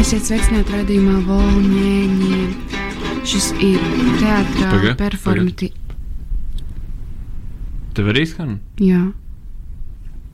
Esiet 0.00 0.22
sveicināti 0.28 0.70
raidījumā 0.74 1.16
Volņēņie. 1.26 2.40
Šis 3.26 3.48
ir 3.64 3.82
teātrā 4.20 4.94
performati. 5.00 5.72
Tev 7.96 8.10
arī 8.12 8.26
skan? 8.30 8.58
Jā, 8.82 9.02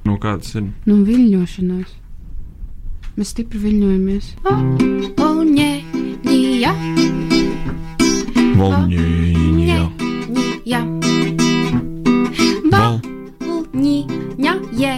Nu, 0.03 0.17
kāds 0.19 0.51
ir? 0.59 0.65
nu 0.85 0.97
viļņošanās. 1.07 1.91
Mēs 3.17 3.29
stipri 3.37 3.61
viļņojamies. 3.63 4.33
Volņēņa. 5.21 6.35
Jā. 6.63 6.73
Volņēņa. 14.83 14.83
Jē. 14.83 14.95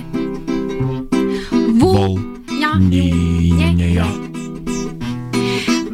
vol, 1.81 2.17
ņīņa. 2.89 4.07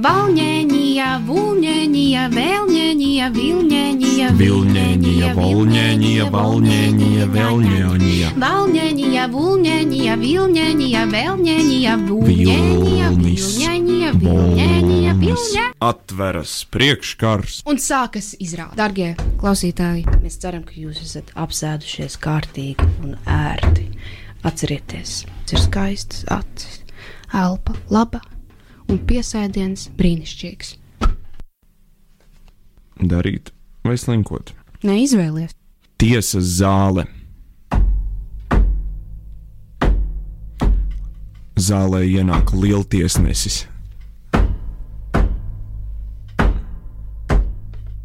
Volņēņie, 0.05 1.09
vulņēņie, 1.27 2.23
vēlņēņie, 2.37 3.27
vilņēņie, 3.35 4.29
Vilņēņa, 4.41 5.33
volņēņa, 5.41 6.29
valņēņa, 6.37 7.27
vēlņēņa. 7.35 8.31
Valņēņie, 8.45 9.25
vulņēņie, 9.35 10.13
vilņēņie, 10.23 11.03
vēlņēņie, 11.17 11.93
vilņē. 14.17 15.67
Atveras 15.81 16.55
priekškars. 16.73 17.61
Un 17.71 17.81
sākas 17.81 18.33
izrāde. 18.43 18.77
Dargie 18.79 19.15
klausītāji, 19.41 20.05
Mēs 20.25 20.39
ceram, 20.43 20.65
ka 20.67 20.77
jūs 20.77 21.01
esat 21.05 21.31
apsēdušies 21.39 22.19
kārtīgi 22.21 22.87
un 23.05 23.17
ērti. 23.27 23.87
Atcerieties, 24.47 25.25
ir 25.53 25.61
skaists 25.61 26.25
acis, 26.33 26.81
elpa 27.37 27.75
laba 27.93 28.23
un 28.89 29.01
piesēdiens 29.05 29.91
brīnišķīgs. 29.99 30.77
Darīt 33.01 33.53
vai 33.85 33.97
slinkot? 34.01 34.55
Neizvēlies. 34.85 35.53
Tiesas 36.01 36.57
zāle. 36.61 37.07
Zālē 41.61 42.07
ienāk 42.09 42.55
lieltiesnesis. 42.57 43.67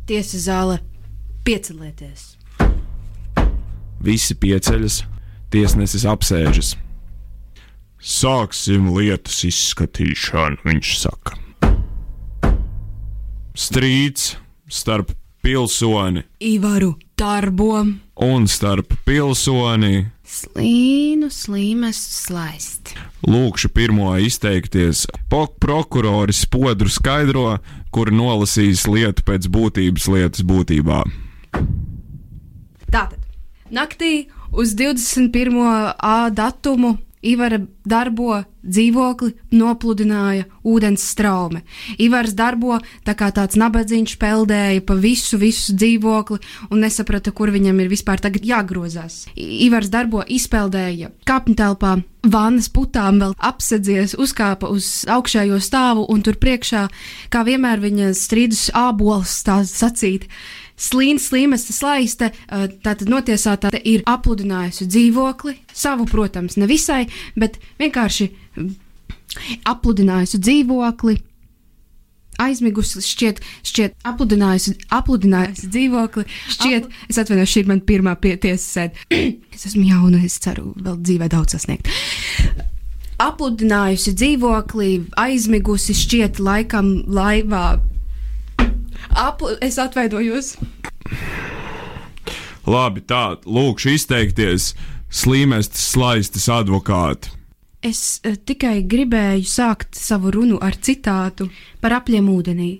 Tiesa 0.05 0.39
zāle, 0.39 0.79
piecelieties! 1.45 2.35
Visi 4.05 4.35
pieceļas, 4.37 4.99
tiesnesis 5.53 6.05
apsēžas. 6.09 6.75
Sāksim 8.05 8.91
lietas 8.93 9.39
izskatīšanu, 9.47 10.61
viņš 10.67 10.91
saka. 11.01 11.39
Strīds 13.55 14.35
starp 14.69 15.13
pilsoni 15.41 16.25
Ivaru 16.43 16.95
darbo! 17.17 17.85
un 18.21 18.47
starp 18.51 18.93
pilsoni. 19.07 20.05
Slīnu, 20.25 21.29
slīmes, 21.29 21.99
slaist. 22.25 22.95
Lūkšu 23.29 23.69
pirmo 23.75 24.09
izteikties. 24.17 25.05
Pok 25.29 25.59
prokuroris 25.61 26.41
podru 26.49 26.89
skaidro, 26.89 27.59
kur 27.93 28.09
nolasīs 28.09 28.87
lietu 28.89 29.21
pēc 29.27 29.45
būtības 29.53 30.09
lietas 30.09 30.41
būtībā. 30.45 31.03
Tātad, 32.89 33.21
naktī 33.69 34.27
uz 34.49 34.73
21. 34.73 35.61
A 35.93 36.15
datumu 36.33 36.97
Ivara 37.25 37.59
darbo 37.85 38.43
dzīvokli 38.65 39.31
nopludināja 39.55 40.45
ūdens 40.65 41.03
straume. 41.11 41.61
Ivars 42.01 42.33
darbo 42.37 42.79
tā 43.05 43.15
kā 43.17 43.29
tāds 43.35 43.57
nabadzīgs 43.59 44.17
peldēja 44.21 44.83
pa 44.85 44.97
visu, 44.97 45.39
visu 45.41 45.75
dzīvokli 45.77 46.39
un 46.71 46.81
nesaprata, 46.85 47.33
kur 47.35 47.53
viņam 47.53 47.83
ir 47.83 47.91
vispār 47.91 48.21
tagad 48.23 48.45
jāgrozās. 48.45 49.25
Ivars 49.35 49.91
darbo 49.93 50.23
izpeldēja 50.25 51.11
kapņu 51.29 51.57
telpā, 51.61 51.95
vannas 52.25 52.69
putām 52.73 53.21
vēl 53.21 53.35
apsedzies, 53.37 54.17
uzkāpa 54.21 54.69
uz 54.73 55.05
augšējo 55.11 55.61
stāvu 55.61 56.05
un 56.09 56.25
tur 56.25 56.39
priekšā, 56.41 56.87
kā 57.33 57.45
vienmēr 57.47 57.83
viņa 57.83 58.13
strīdus 58.17 58.69
ābols 58.75 59.41
tā 59.45 59.61
sacīt. 59.69 60.29
Slīns, 60.75 61.29
slīmesta 61.29 61.71
slaiste, 61.75 62.31
ā, 62.51 62.65
tātad 62.83 63.07
notiesātā 63.11 63.71
ir 63.87 64.03
apludinājusi 64.11 64.89
dzīvokli, 64.91 65.55
savu, 65.71 66.07
protams, 66.09 66.57
ne 66.59 66.67
visai, 66.67 67.05
bet 67.39 67.61
vienkārši 67.79 68.27
apludinājusi 69.67 70.41
dzīvokli. 70.41 71.15
Aizmigusi, 72.43 72.99
šķiet, 72.99 73.39
šķiet 73.63 73.93
apludinājusi, 74.09 74.73
apludinājusi 74.91 75.69
dzīvokli. 75.71 76.25
Šķiet, 76.51 76.89
es 77.07 77.19
atvainojos, 77.21 77.53
šī 77.53 77.63
ir 77.63 77.69
mana 77.69 77.85
pirmā 77.87 78.15
tiesas 78.19 78.65
sēde. 78.75 79.05
es 79.55 79.63
esmu 79.69 79.85
jauna, 79.87 80.19
es 80.19 80.35
ceru, 80.43 80.73
vēl 80.75 80.99
dzīvē 80.99 81.29
daudz 81.31 81.55
sasniegt. 81.55 81.87
Apludinājusi 83.23 84.11
dzīvokli, 84.19 84.89
aizmigusi, 85.23 85.95
šķiet, 85.95 86.43
laikam 86.43 86.97
laivā. 87.07 87.77
Aplu, 89.15 89.55
es 89.63 89.77
atvainojos. 89.79 90.55
Labi, 92.67 93.03
tā, 93.05 93.37
lūkšu 93.45 93.93
izteikties 93.95 94.73
slīmestas 95.13 95.85
slaistas 95.93 96.49
advokāti. 96.51 97.31
Es 97.85 98.19
uh, 98.25 98.33
tikai 98.35 98.79
gribēju 98.89 99.45
sākt 99.47 99.95
savu 99.95 100.33
runu 100.33 100.57
ar 100.63 100.75
citātu 100.75 101.47
par 101.79 101.95
apliem 102.01 102.27
ūdenī. 102.33 102.71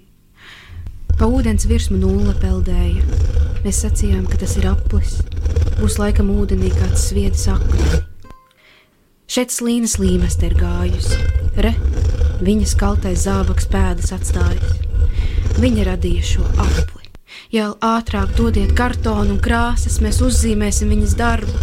Pa 1.16 1.30
ūdens 1.32 1.68
virsmu 1.70 2.00
nulle 2.02 2.34
peldēja. 2.42 3.06
Mēs 3.64 3.84
sacījām, 3.86 4.26
ka 4.28 4.42
tas 4.42 4.58
ir 4.60 4.68
aplis. 4.74 5.20
Būs 5.78 6.00
laikam 6.02 6.34
ūdenī 6.34 6.74
kāds 6.74 7.08
sviedis 7.12 7.46
akmeni. 7.54 8.02
Šeit 9.32 9.54
slīnas 9.54 9.96
līmes 10.02 10.36
te 10.42 10.50
ir 10.50 10.58
gājusi. 10.60 11.22
Re, 11.64 11.72
viņas 12.44 12.76
kaltais 12.82 13.24
zābaks 13.30 13.70
pēdas 13.72 14.12
atstājis. 14.18 14.85
Viņa 15.62 15.88
radīja 15.88 16.24
šo 16.36 16.46
apli. 16.60 17.06
Ja 17.54 17.70
ātrāk 17.84 18.34
dodiet 18.36 18.74
kartonu 18.76 19.36
un 19.36 19.42
krāsas, 19.44 20.00
mēs 20.04 20.22
uzzīmēsim 20.26 20.90
viņas 20.92 21.16
darbu. 21.20 21.54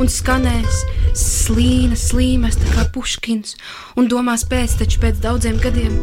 Un 0.00 0.08
skanēs 0.10 0.80
slīna, 1.18 1.96
slīmes, 1.98 2.58
kā 2.72 2.86
puškins. 2.94 3.56
Un 3.98 4.08
domās 4.10 4.46
pēc, 4.48 4.78
taču 4.80 5.02
pēc 5.02 5.20
daudziem 5.22 5.60
gadiem 5.62 5.94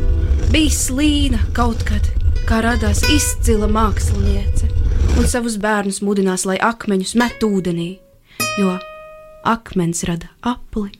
bija 0.53 0.71
slīna 0.75 1.41
kaut 1.57 1.83
kad, 1.87 2.07
kā 2.47 2.61
radās 2.65 3.03
izcila 3.11 3.69
māksliniece. 3.71 4.71
Un 5.17 5.27
savus 5.27 5.57
bērnus 5.61 6.01
mudinās, 6.05 6.45
lai 6.47 6.57
akmeņus 6.61 7.15
met 7.19 7.43
ūdenī. 7.45 7.91
Jo 8.59 8.77
akmens 9.47 10.03
rada 10.07 10.29
apli, 10.45 10.91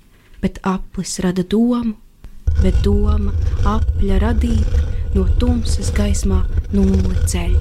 bet 0.42 0.60
aplis 0.68 1.20
rada 1.24 1.46
domu, 1.46 1.96
bet 2.62 2.82
doma 2.86 3.36
apļa 3.70 4.20
radīta 4.26 4.91
no 5.16 5.26
tumsas 5.40 5.92
gaismā 5.96 6.44
nulli 6.76 7.16
ceļ. 7.32 7.58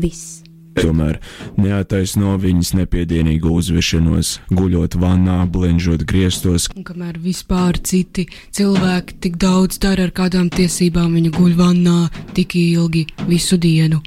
Viss. 0.00 0.42
Tomēr 0.72 1.18
neataisno 1.60 2.32
viņas 2.40 2.72
nepiedienīgu 2.78 3.50
uzvešanos, 3.60 4.30
guļot 4.56 4.96
vannā, 5.00 5.42
blenžot 5.52 6.06
griestos, 6.08 6.70
Un 6.72 6.86
kamēr 6.88 7.18
vispār 7.20 7.76
citi 7.84 8.24
cilvēki 8.56 9.18
tik 9.20 9.36
daudz 9.42 9.78
dara 9.82 10.08
ar 10.08 10.14
kādām 10.16 10.48
tiesībām, 10.52 11.12
viņa 11.18 11.34
guļ 11.36 11.58
vannā 11.58 11.98
tik 12.32 12.56
ilgi 12.56 13.04
visu 13.28 13.60
dienu. 13.60 14.00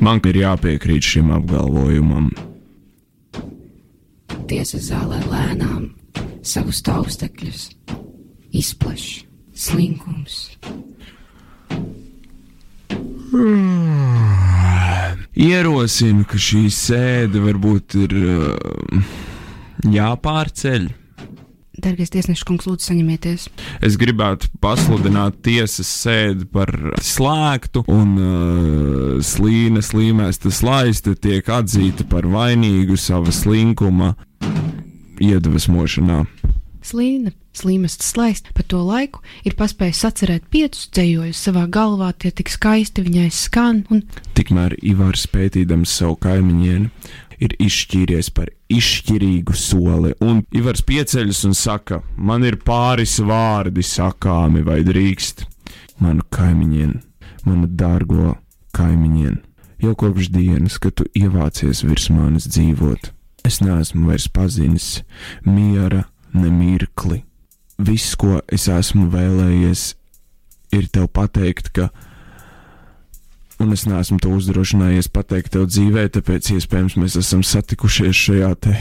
man 0.00 0.20
ir 0.24 0.42
jāpiekrīt 0.42 1.02
šim 1.02 1.30
apgalvojumam. 1.38 2.32
Tiesa 4.48 4.78
zālē 4.82 5.22
lēnām 5.28 5.92
savus 6.42 6.82
taustekļus 6.82 7.70
izpleš 8.56 9.27
slinkums. 9.58 10.36
Ierosinu, 15.38 16.24
ka 16.28 16.38
šī 16.40 16.64
sēde 16.72 17.42
varbūt 17.42 17.98
ir 18.00 18.14
uh, 18.18 19.02
jāpārceļ. 19.86 20.88
Dargais 21.78 22.10
tiesneša 22.10 22.46
kungs, 22.48 22.66
lūdzu, 22.66 22.88
saņemieties. 22.88 23.44
Es 23.86 23.98
gribētu 24.00 24.48
pasludināt 24.62 25.36
tiesas 25.46 25.90
sēdi 26.00 26.48
par 26.50 26.72
slēgtu, 27.04 27.84
un 27.86 28.16
uh, 28.18 29.20
slīna 29.22 29.84
slīmēsta 29.86 30.50
slaiste 30.54 31.14
tiek 31.14 31.46
atzīta 31.54 32.08
par 32.10 32.26
vainīgu 32.26 32.98
sava 32.98 33.34
slinkuma 33.34 34.16
iedvesmošanā. 35.22 36.24
Slīna, 36.88 37.30
Slimests 37.58 38.12
slaist 38.12 38.50
pa 38.54 38.64
to 38.66 38.82
laiku 38.86 39.22
ir 39.46 39.56
paspējis 39.58 40.02
sacerēt 40.06 40.48
piecus 40.52 40.88
dzējojus 40.94 41.44
savā 41.48 41.66
galvā, 41.70 42.12
tie 42.14 42.32
tik 42.34 42.52
skaisti 42.52 43.04
viņai 43.06 43.30
skan, 43.34 43.84
un 43.92 44.04
Tikmēr 44.38 44.76
Ivars 44.86 45.26
pētījams 45.32 45.98
savu 46.00 46.18
kaimiņienu 46.22 46.90
ir 47.42 47.54
izšķīries 47.62 48.30
par 48.34 48.50
izšķirīgu 48.72 49.54
soli, 49.56 50.14
un 50.24 50.42
Ivars 50.54 50.82
pieceļas 50.86 51.44
un 51.48 51.54
saka: 51.56 52.02
Man 52.16 52.46
ir 52.46 52.58
pāris 52.64 53.18
vārdi 53.24 53.84
sakāmi, 53.86 54.64
vai 54.66 54.80
drīkst? 54.86 55.46
Manu 56.02 56.24
kaimiņienu, 56.34 57.00
manu 57.46 57.68
dārgo 57.78 58.34
kaimiņienu, 58.76 59.40
jau 59.82 59.94
kopš 59.98 60.30
dienas, 60.34 60.78
kad 60.82 60.98
tu 60.98 61.08
ievācies 61.18 61.82
virs 61.86 62.08
manis 62.14 62.46
dzīvot, 62.50 63.10
es 63.48 63.62
neesmu 63.64 64.10
vairs 64.10 64.28
pazinis 64.30 64.90
miera, 65.46 66.04
ne 66.34 66.52
mirkli. 66.54 67.24
Viss, 67.78 68.16
ko 68.18 68.40
es 68.50 68.66
esmu 68.66 69.06
vēlējies, 69.12 69.92
ir 70.74 70.88
tev 70.90 71.06
pateikt, 71.14 71.70
ka 71.76 71.88
un 73.62 73.70
es 73.74 73.84
neesmu 73.86 74.18
to 74.22 74.32
uzdrošinājies 74.34 75.10
pateikt 75.14 75.54
tev 75.54 75.68
dzīvē, 75.70 76.08
tāpēc 76.16 76.50
iespējams 76.56 76.96
mēs 76.98 77.18
esam 77.20 77.44
satikušies 77.46 78.18
šajā 78.18 78.50
te 78.66 78.74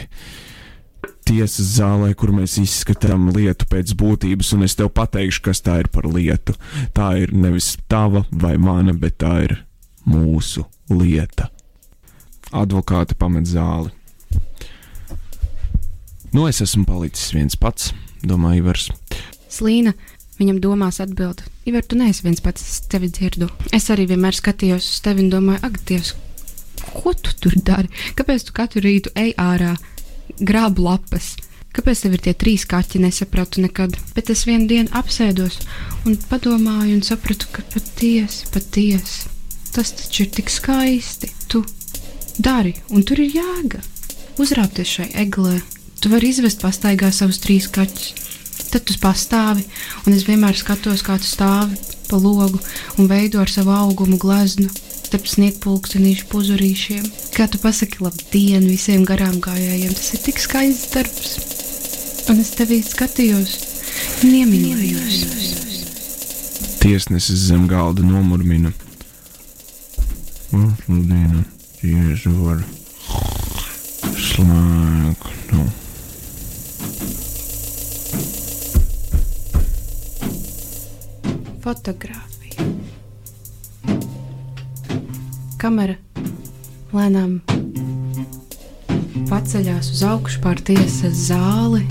tiesas 1.28 1.76
zālē, 1.76 2.14
kur 2.18 2.32
mēs 2.34 2.56
izskatām 2.62 3.30
lietu 3.36 3.68
pēc 3.70 3.94
būtības, 4.00 4.54
un 4.58 4.66
es 4.66 4.78
tev 4.80 4.90
pateikšu, 4.96 5.44
kas 5.46 5.62
tā 5.62 5.78
ir 5.84 5.92
par 5.94 6.08
lietu. 6.10 6.56
Tā 6.96 7.12
ir 7.22 7.36
nevis 7.36 7.76
tava 7.92 8.24
vai 8.32 8.56
mana, 8.58 8.96
bet 8.98 9.20
tā 9.22 9.34
ir 9.46 9.58
mūsu 10.08 10.66
lieta. 10.90 11.52
Advokāti 12.56 13.18
pamet 13.20 13.46
zāli. 13.50 13.92
Nu, 16.34 16.48
es 16.48 16.64
esmu 16.64 16.86
palicis 16.88 17.34
viens 17.36 17.56
pats, 17.60 17.92
domāju, 18.24 18.64
Ivars. 18.64 18.90
Slīna 19.52 19.94
viņam 20.38 20.62
domās 20.64 21.02
atbild: 21.04 21.44
Ivar, 21.70 21.86
tu 21.86 22.00
neesi 22.00 22.26
viens 22.26 22.42
pats, 22.44 22.64
es 22.64 22.80
tevi 22.92 23.10
dzirdu. 23.12 23.50
Es 23.74 23.90
arī 23.94 24.08
vienmēr 24.12 24.38
skatījos 24.38 24.88
uz 24.94 25.04
tevi 25.06 25.26
un 25.26 25.32
domāju, 25.34 25.64
ak, 25.68 25.80
Dievs, 25.90 26.14
ko 26.94 27.14
tu 27.14 27.36
tur 27.42 27.58
dari? 27.58 27.92
Kāpēc 28.18 28.48
tu 28.48 28.58
katru 28.58 28.86
rītu 28.86 29.14
ej 29.18 29.34
ārā, 29.42 29.76
grāb 30.40 30.82
lapas? 30.82 31.36
Kāpēc 31.78 32.04
tev 32.04 32.18
ir 32.18 32.26
tie 32.26 32.34
trīs 32.34 32.66
kaķi? 32.66 33.04
Nesapratu 33.04 33.62
nekad. 33.62 33.98
Bet 34.16 34.32
es 34.34 34.48
vienu 34.50 34.66
dienu 34.70 34.94
apsēdos 34.98 35.60
un 36.10 36.18
padomāju, 36.30 36.98
un 36.98 37.04
sapratu, 37.06 37.50
ka 37.54 37.66
patiesi, 37.74 38.48
patiesi 38.54 39.36
tas 39.78 39.94
taču 39.94 40.24
ir 40.26 40.30
tik 40.34 40.50
skaisti. 40.50 41.30
Tu 41.48 41.62
dari, 42.42 42.74
un 42.90 43.04
tur 43.06 43.22
ir 43.22 43.36
jēga. 43.38 43.84
Uzrāpties 44.42 44.94
šai 44.98 45.08
eglē, 45.24 45.60
tu 46.02 46.12
vari 46.14 46.32
izvest 46.34 46.62
pastaigā 46.64 47.12
savus 47.12 47.42
trīs 47.44 47.70
kaķus. 47.74 48.14
Tad 48.68 48.84
tu 48.88 48.98
pastāvi, 49.00 49.64
un 50.06 50.16
es 50.16 50.26
vienmēr 50.28 50.58
skatos, 50.58 51.04
kā 51.06 51.16
tu 51.22 51.30
stāvi 51.30 51.78
pa 52.08 52.18
logu 52.20 52.60
un 52.98 53.08
veido 53.08 53.40
ar 53.42 53.52
savu 53.52 53.72
augumu 53.76 54.18
gleznu 54.20 54.70
starp 55.08 55.28
sniegpulkstenīšu 55.32 56.28
puzurīšiem. 56.32 57.06
Kā 57.36 57.48
tu 57.52 57.60
pasaki 57.64 58.04
labdien 58.04 58.66
visiem 58.68 59.06
garām 59.08 59.40
gājējiem, 59.44 59.94
tas 59.96 60.14
ir 60.16 60.24
tik 60.26 60.42
skaists 60.44 60.92
darbs. 60.96 61.38
Un 62.28 62.42
es 62.44 62.52
tevī 62.58 62.82
skatījos 62.84 63.56
un 64.26 64.36
iemīlējos. 64.42 65.22
Tiesnesis 66.84 67.48
zem 67.48 67.68
galda 67.72 68.04
nomurmina. 68.04 68.74
Labdien, 70.52 71.46
Jēzu 71.84 72.34
var 72.44 72.64
slēgt. 74.28 75.36
Nu. 75.56 75.68
Fotogrāfija. 81.68 82.64
Kamera 85.60 85.98
lēnām 86.96 87.34
paceļās 89.28 89.90
uz 89.92 90.04
augšu 90.08 90.40
pār 90.46 90.62
tiesas 90.70 91.26
zāli. 91.28 91.82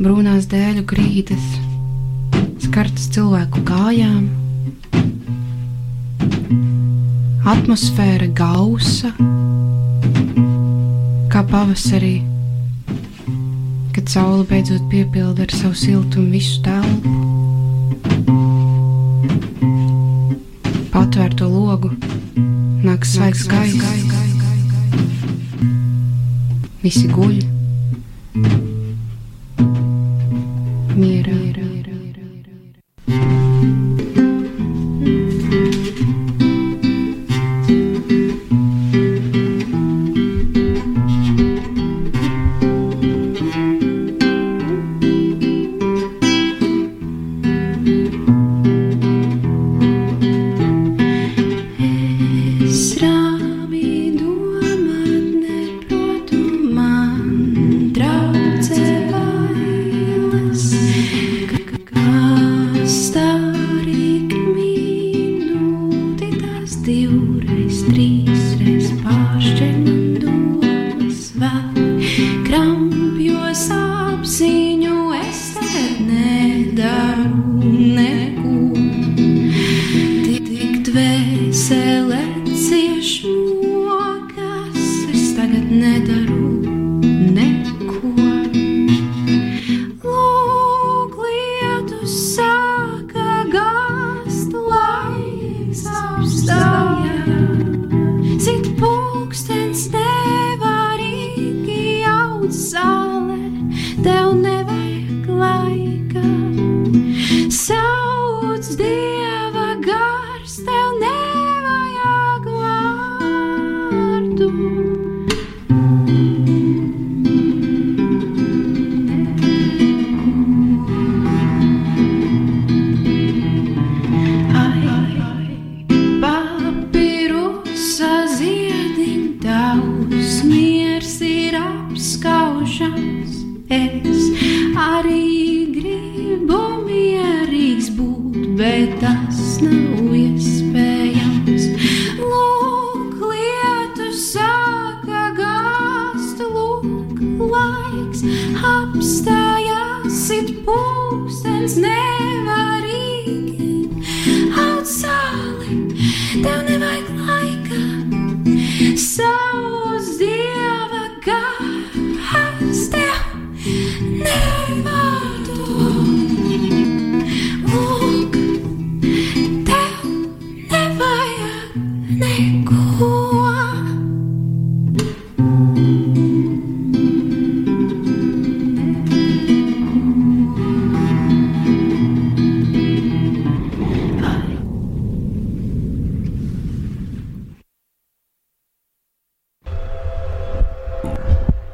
Brūnās 0.00 0.48
dēļu 0.50 0.82
grīdas, 0.90 1.46
skartas 2.66 3.06
cilvēku 3.14 3.62
kājām. 3.68 4.24
Atmosfēra 7.54 8.26
gausa, 8.42 9.12
kā 11.30 11.46
pavasarī, 11.54 12.16
kad 13.98 14.08
saule 14.08 14.44
beidzot 14.46 14.82
piepilda 14.90 15.42
ar 15.42 15.50
savu 15.50 15.74
siltumu 15.74 16.30
visu 16.30 16.60
telpu. 16.62 17.14
Patvērto 20.92 21.48
logu, 21.50 21.90
nāk 22.86 23.02
svaigs 23.02 23.48
gaiss. 23.50 23.82
Visi 26.86 27.10
guļ. 27.10 28.77
Nedaru 77.18 77.36
neko. 77.52 77.57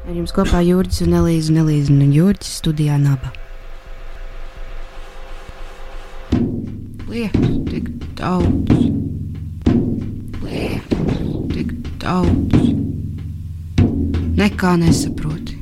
Ar 0.05 0.13
jums 0.13 0.29
kopā 0.37 0.59
Jurģis 0.61 1.01
un 1.01 1.15
Elīze 1.17 1.49
un 1.49 1.55
Elīze 1.63 1.89
un 1.89 2.11
Jurģis 2.13 2.49
studijā 2.59 2.93
Naba. 3.01 3.31
Liekas, 7.09 7.55
tik 7.71 7.87
daudz. 8.19 8.83
Liekas, 10.43 11.23
tik 11.55 11.71
daudz. 12.03 12.67
Nekā 14.37 14.75
nesaproti. 14.83 15.57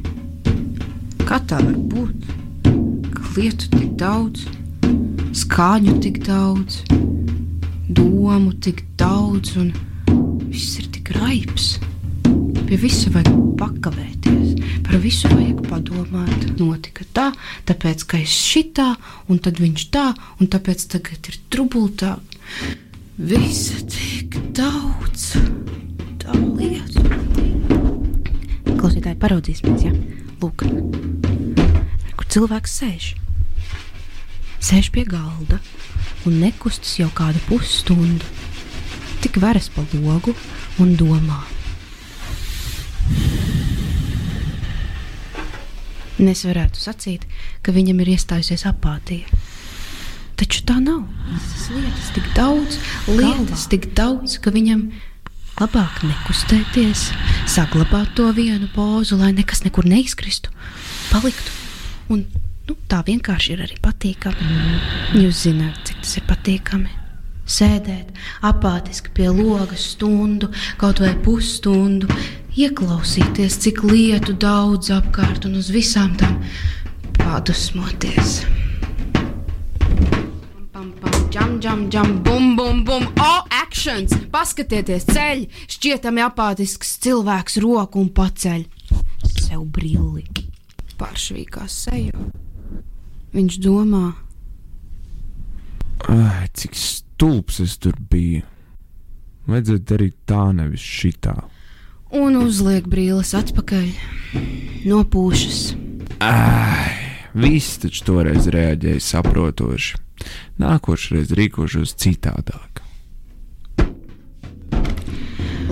Kā 1.23 1.39
tā 1.47 1.61
var 1.63 1.79
būt? 1.93 2.27
Ka 3.15 3.23
lietu 3.37 3.71
tik 3.77 3.95
daudz, 4.01 4.43
skaņu 5.39 5.95
tik 6.03 6.19
daudz, 6.27 6.81
domu 7.87 8.51
tik 8.59 8.83
daudz 8.99 9.55
un 9.55 9.71
viss 10.49 10.81
ir 10.83 10.91
tik 10.91 11.15
raips. 11.21 11.77
Pie 12.67 12.81
visa 12.83 13.07
vajag 13.15 13.39
pakavēties, 14.33 14.81
par 14.83 14.97
visu 15.01 15.29
vajag 15.29 15.61
padomāt. 15.67 16.45
Notika 16.59 17.05
tā, 17.13 17.31
tāpēc 17.67 18.05
ka 18.07 18.19
es 18.21 18.29
šitā, 18.29 18.95
un 19.29 19.39
tad 19.39 19.59
viņš 19.59 19.85
tā, 19.93 20.13
un 20.39 20.47
tāpēc 20.47 20.87
tagad 20.91 21.29
ir 21.29 21.39
trubultā. 21.49 22.17
Visa 23.17 23.77
tik 23.87 24.37
daudz, 24.53 25.37
tā 26.21 26.33
lietu. 26.33 27.03
Klausītāji, 28.73 29.19
paraudzīsimies, 29.21 29.85
ja? 29.85 29.93
Lūk, 30.41 30.65
kur 32.17 32.27
cilvēks 32.27 32.79
sēž. 32.81 33.13
Sēž 34.63 34.91
pie 34.95 35.05
galda 35.07 35.59
un 36.25 36.39
nekustas 36.39 36.97
jau 36.99 37.09
kādu 37.15 37.39
pusstundu. 37.47 38.25
Tik 39.23 39.39
veras 39.39 39.69
pa 39.71 39.83
logu 39.93 40.35
un 40.83 40.95
domā. 40.99 41.52
Un 46.21 46.29
es 46.29 46.43
varētu 46.45 46.77
sacīt, 46.77 47.25
ka 47.65 47.73
viņam 47.73 48.03
ir 48.03 48.13
iestājusies 48.13 48.67
apātija. 48.69 49.41
Taču 50.37 50.63
tā 50.67 50.77
nav. 50.81 51.01
Visas 51.29 51.65
lietas 51.73 52.11
tik 52.15 52.29
daudz, 52.37 52.77
lietas 53.09 53.65
tik 53.71 53.89
daudz, 53.97 54.37
ka 54.41 54.53
viņam 54.53 54.87
labāk 55.61 56.01
nekustēties, 56.05 57.09
saglabāt 57.49 58.15
to 58.17 58.29
vienu 58.33 58.69
pozu, 58.73 59.17
lai 59.21 59.31
nekas 59.35 59.63
nekur 59.65 59.85
neizkristu, 59.89 60.53
paliktu. 61.11 61.53
Un 62.13 62.25
nu, 62.67 62.75
tā 62.89 63.03
vienkārši 63.05 63.55
ir 63.55 63.63
arī 63.67 63.77
patīkami. 63.83 64.49
Jūs 65.21 65.45
zināt, 65.45 65.79
cik 65.87 66.03
tas 66.03 66.17
ir 66.19 66.27
patīkami. 66.29 66.99
Sēdēt 67.43 68.13
apātiski 68.47 69.11
pie 69.17 69.27
logas 69.33 69.89
stundu, 69.93 70.47
kaut 70.79 71.01
vai 71.03 71.11
pusstundu, 71.25 72.07
ieklausīties, 72.59 73.57
cik 73.63 73.83
lietu 73.87 74.35
daudz 74.39 74.91
apkārt 74.93 75.47
un 75.49 75.57
uz 75.59 75.71
visām 75.73 76.13
tām 76.19 76.39
padusmoties. 77.19 78.43
Jam, 81.33 81.55
jam, 81.57 81.87
jam, 81.89 82.11
bum, 82.21 82.51
bum, 82.55 82.83
bum, 82.85 83.07
oh, 83.17 83.39
actions! 83.49 84.13
Paskatieties, 84.29 85.07
ceļ! 85.09 85.47
Šķietami 85.65 86.21
apātisks 86.21 86.99
cilvēks 87.01 87.57
roku 87.63 88.03
un 88.03 88.11
paceļ 88.13 88.67
sev 89.31 89.63
brilli. 89.73 90.27
Pāršvīkā 90.99 91.65
seju. 91.65 92.29
Viņš 93.33 93.57
domā, 93.65 94.11
Ai, 96.11 96.49
cik 96.51 96.75
stulbs 96.75 97.61
es 97.63 97.77
tur 97.79 97.95
biju. 98.11 98.43
Vajadzētu 99.47 99.85
darīt 99.87 100.15
tā, 100.27 100.43
nevis 100.55 100.83
šitā. 100.83 101.35
Un 102.13 102.37
uzliek 102.37 102.85
brīles 102.89 103.33
atpakaļ, 103.37 103.87
nopūšas. 104.85 105.59
Ai, 106.23 106.93
viss 107.33 107.79
taču 107.81 108.05
toreiz 108.07 108.47
reaģēja 108.53 109.01
saprotoši. 109.03 109.99
Nākošais 110.61 111.33
rīkošos 111.35 111.95
citādāk. 111.99 112.83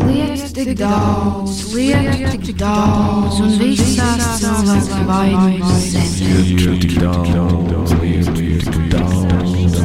Lietas 0.01 0.51
tik 0.55 0.71
daudz, 0.79 1.73
lietas 1.75 2.31
tik 2.41 2.57
daudz, 2.59 3.39
un 3.43 3.51
visās 3.59 4.39
cilvēku 4.41 5.01
vainas 5.07 5.83
zemē. 5.93 6.31
Jo 6.57 6.73
tik 6.81 6.93
daudz, 7.03 7.93
lietu, 8.01 8.31
tik 8.71 8.85
daudz, 8.95 9.51
un 9.51 9.81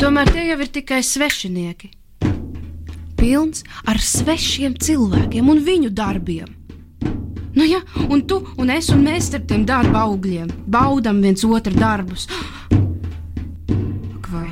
Tomēr 0.00 0.26
tie 0.32 0.44
jau 0.48 0.58
ir 0.60 0.70
tikai 0.72 1.00
svešinieki. 1.04 1.99
Pilns 3.20 3.66
ar 3.84 3.98
svešiem 4.00 4.78
cilvēkiem 4.80 5.48
un 5.52 5.58
viņu 5.60 5.90
darbiem. 5.92 6.48
Nu, 7.52 7.66
ja, 7.66 7.80
un 8.08 8.22
tu 8.24 8.38
un 8.56 8.70
es 8.72 8.88
un 8.94 9.02
mēs 9.04 9.26
starp 9.28 9.48
tiem 9.50 9.66
darba 9.68 10.06
augļiem 10.06 10.48
baudām 10.70 11.20
viens 11.20 11.44
otru 11.44 11.74
darbus. 11.76 12.24
Vai? 14.30 14.46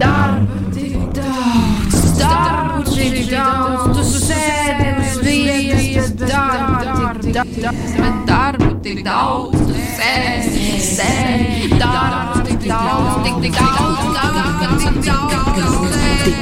Darba 0.00 0.62
tik 0.72 0.94
daudz, 1.18 1.98
darba 2.20 2.80
tik 2.88 3.18
daudz, 3.32 3.98
tu 3.98 4.06
sēdi 4.14 4.88
uz 5.02 5.20
vietas, 5.26 6.14
bet 6.16 6.32
darba 6.32 7.12
tik 7.20 7.36
daudz, 7.36 7.98
bet 7.98 8.24
darba 8.30 8.70
tik 8.86 9.04
daudz, 9.04 9.60
tu 9.66 9.84
sēdi, 9.98 10.80
sēdi, 10.86 11.74
darba 11.76 12.40
tik 12.46 12.70
daudz, 12.70 13.20
tik 13.26 13.44
tik 13.44 13.60
daudz, 13.60 14.08
darba 14.16 14.72
tik 14.86 15.04
daudz, 15.10 15.95
Yeah! 16.26 16.32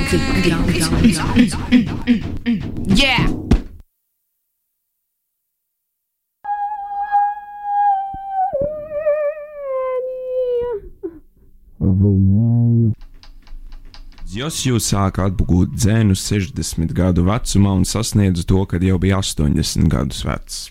Josju 14.35 14.81
sāka 14.81 15.27
atgūt 15.29 15.75
dzēnu 15.77 16.17
60 16.17 16.95
gadu 16.97 17.27
vecumā 17.29 17.75
un 17.77 17.85
sasniedza 17.85 18.47
to, 18.49 18.65
kad 18.65 18.83
jau 18.83 18.97
bija 19.03 19.19
80 19.21 19.93
gadus 19.93 20.25
vecs. 20.25 20.63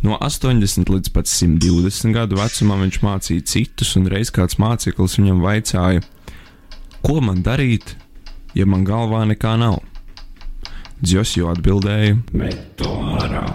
No 0.00 0.16
80 0.16 0.88
līdz 0.88 1.12
pat 1.12 1.28
120 1.28 2.16
gadu 2.16 2.40
vecumam 2.40 2.80
viņš 2.86 3.02
mācīja 3.04 3.44
citus, 3.44 3.92
un 4.00 4.08
reiz 4.08 4.32
kāds 4.32 4.56
māceklis 4.56 5.18
viņam 5.20 5.44
vaicāja, 5.44 6.00
ko 7.04 7.20
man 7.20 7.44
darīt, 7.44 7.92
ja 8.54 8.66
man 8.66 8.84
galvā 8.88 9.24
nekā 9.30 9.56
nav. 9.60 9.80
Josju 11.02 11.48
atbildēja: 11.50 12.18
Met 12.32 12.76
to 12.78 12.90
ārā. 13.18 13.46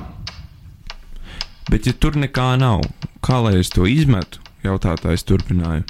Bet, 1.68 1.88
ja 1.88 1.94
tur 1.94 2.16
nekā 2.16 2.56
nav, 2.60 2.84
kā 3.24 3.42
lai 3.44 3.58
es 3.60 3.72
to 3.76 3.88
izmetu? 3.88 4.40
Jautātājs 4.64 5.24
turpināja. 5.28 5.84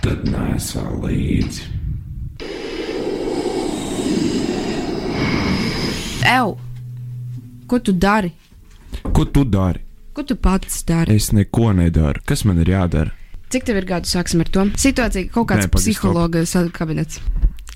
Tad 0.00 0.24
vēl 0.28 0.98
līdzi. 1.04 1.68
Ew! 6.30 6.52
Ko 7.66 7.78
tu 7.78 7.92
dari? 7.92 8.32
Ko 9.12 9.24
tu 9.24 9.44
dari? 9.44 9.80
Ko 10.12 10.22
tu 10.22 10.36
pats 10.36 10.82
dari? 10.84 11.16
Es 11.16 11.30
neko 11.32 11.72
nedaru. 11.76 12.20
Kas 12.24 12.44
man 12.44 12.60
ir 12.60 12.72
jādara? 12.72 13.12
Cik 13.50 13.64
tev 13.66 13.80
ir 13.80 13.86
gadu? 13.88 14.06
Sāksim 14.06 14.44
ar 14.44 14.50
to. 14.52 14.68
Situācija 14.78 15.30
kaut 15.34 15.48
kāds 15.50 15.66
Nē, 15.66 15.72
psihologa 15.74 16.44
kabinets. 16.76 17.20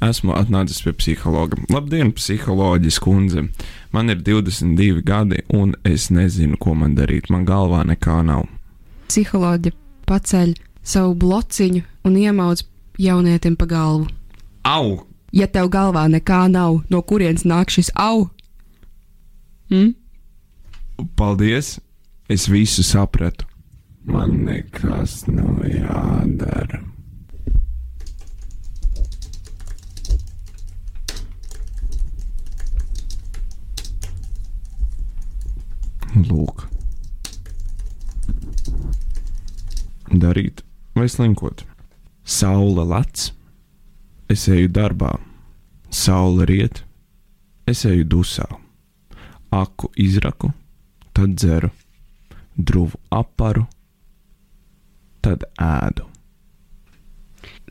Esmu 0.02 0.34
atnācis 0.34 0.82
pie 0.82 0.92
psihologa. 0.98 1.58
Labdien, 1.70 2.10
psiholoģis 2.12 2.98
kundze. 3.02 3.46
Man 3.94 4.10
ir 4.10 4.20
22 4.26 5.02
gadi, 5.06 5.42
un 5.54 5.74
es 5.84 6.08
nezinu, 6.10 6.58
ko 6.58 6.74
man 6.74 6.96
darīt. 6.98 7.30
Man 7.30 7.46
galvā 7.46 7.84
nekā 7.86 8.18
nav. 8.26 8.48
Psiholoģi 9.08 9.72
paceļ 10.08 10.54
savu 10.84 11.14
blociņu 11.14 11.84
un 12.04 12.16
iemauc 12.20 12.64
jaunietim 13.00 13.56
pa 13.56 13.68
galvu. 13.70 14.08
Au! 14.64 15.04
Ja 15.34 15.46
tev 15.50 15.70
galvā 15.72 16.06
nekā 16.10 16.44
nav, 16.50 16.82
no 16.90 17.02
kurienes 17.02 17.46
nāk 17.46 17.72
šis 17.74 17.90
au? 17.98 18.28
Hm? 19.70 19.94
Paldies! 21.18 21.78
Es 22.28 22.46
visu 22.48 22.82
sapratu. 22.86 23.44
Man 24.04 24.44
nekas 24.46 25.24
nav 25.28 25.64
jādara. 25.68 26.80
Lūk. 36.14 36.68
Darīt 40.14 40.62
vai 40.94 41.08
slinkot? 41.10 41.64
Saula 42.24 42.84
lec, 42.86 43.32
es 44.30 44.46
eju 44.48 44.70
darbā, 44.70 45.10
saule 45.90 46.46
riet, 46.46 46.84
es 47.66 47.82
eju 47.88 48.06
dusā, 48.06 48.46
aku 49.50 49.90
izraku, 49.98 50.52
tad 51.12 51.34
dzeru, 51.34 51.72
druvu 52.56 53.00
aparu, 53.10 53.66
tad 55.20 55.42
ēdu. 55.58 56.06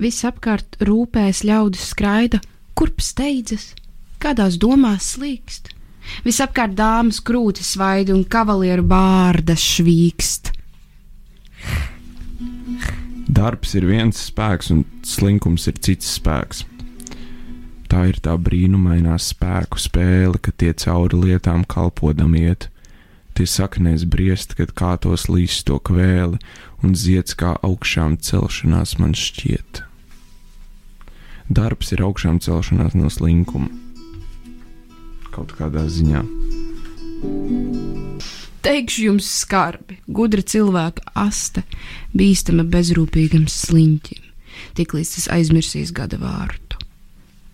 Visapkārt 0.03 0.81
rūpēs 0.83 1.45
ļaudis 1.47 1.93
skraida, 1.93 2.41
kurp 2.75 2.99
steidzas, 3.01 3.71
kādās 4.19 4.59
domās 4.59 5.13
slīkst. 5.15 5.71
Visapkārt 6.25 6.75
dāmas 6.77 7.21
krūtis 7.23 7.73
svaida 7.75 8.13
un 8.15 8.23
kavalieru 8.23 8.85
bārdas 8.87 9.63
švīkst. 9.75 10.53
Darbs 13.33 13.73
ir 13.79 13.87
viens 13.89 14.19
spēks, 14.29 14.69
un 14.73 14.83
slinkums 15.07 15.65
ir 15.71 15.79
cits 15.81 16.11
spēks. 16.19 16.65
Tā 17.89 18.07
ir 18.09 18.17
tā 18.25 18.33
brīnumainā 18.41 19.15
spēku 19.21 19.79
spēle, 19.81 20.39
ka 20.41 20.51
tie 20.57 20.71
cauri 20.73 21.19
lietām 21.27 21.63
kalpodam 21.69 22.33
iet. 22.37 22.69
Tie 23.33 23.45
saknēs 23.49 24.05
briest, 24.09 24.53
kad 24.57 24.73
kā 24.77 24.93
tos 25.01 25.25
līst 25.29 25.65
to 25.69 25.79
kvēli, 25.81 26.37
un 26.85 26.93
zieds 26.97 27.37
kā 27.37 27.55
augšām 27.65 28.19
celšanās 28.21 28.97
man 29.01 29.15
šķiet. 29.17 29.81
Darbs 31.53 31.93
ir 31.93 32.03
augšām 32.05 32.41
celšanās 32.41 32.97
no 32.97 33.09
slinkuma. 33.13 33.69
Kaut 35.33 35.53
kādā 35.57 35.87
ziņā. 35.89 36.21
Teikšu 38.63 39.07
jums 39.09 39.27
skarbi, 39.41 39.97
gudra 40.07 40.43
cilvēka 40.45 41.03
aste, 41.19 41.65
bīstama 42.15 42.63
bezrūpīgam 42.63 43.49
sliņķim, 43.51 44.21
tiklīdz 44.77 45.15
tas 45.17 45.25
aizmirsīs 45.35 45.91
gada 45.95 46.19
vārtu. 46.21 46.79